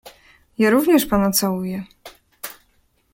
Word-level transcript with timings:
"Ja 0.57 0.69
również 0.69 1.05
pana 1.05 1.31
całuję..." 1.31 1.83